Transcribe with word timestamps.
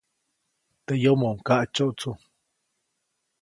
Teʼ 0.85 0.99
yomoʼuŋ 1.03 1.37
kaʼtsyotsu. 1.47 2.11